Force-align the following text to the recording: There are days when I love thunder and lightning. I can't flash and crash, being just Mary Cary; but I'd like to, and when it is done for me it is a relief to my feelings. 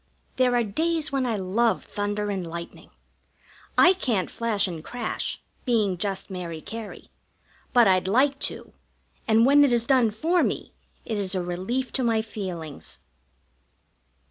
There 0.37 0.55
are 0.55 0.63
days 0.63 1.11
when 1.11 1.27
I 1.27 1.35
love 1.37 1.83
thunder 1.85 2.31
and 2.31 2.47
lightning. 2.49 2.89
I 3.77 3.93
can't 3.93 4.31
flash 4.31 4.67
and 4.67 4.83
crash, 4.83 5.43
being 5.63 5.95
just 5.95 6.27
Mary 6.27 6.59
Cary; 6.59 7.09
but 7.71 7.87
I'd 7.87 8.07
like 8.07 8.39
to, 8.49 8.73
and 9.27 9.45
when 9.45 9.63
it 9.63 9.71
is 9.71 9.85
done 9.85 10.09
for 10.09 10.41
me 10.41 10.73
it 11.05 11.19
is 11.19 11.35
a 11.35 11.43
relief 11.43 11.93
to 11.93 12.03
my 12.03 12.23
feelings. 12.23 12.97